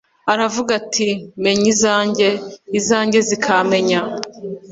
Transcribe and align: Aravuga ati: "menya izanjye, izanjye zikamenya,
Aravuga 0.33 0.71
ati: 0.81 1.07
"menya 1.43 1.67
izanjye, 1.73 2.27
izanjye 2.79 3.19
zikamenya, 3.27 3.99